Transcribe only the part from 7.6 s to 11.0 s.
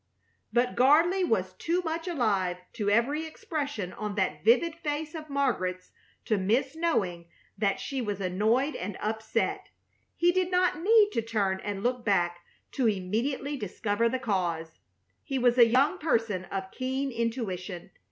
she was annoyed and upset. He did not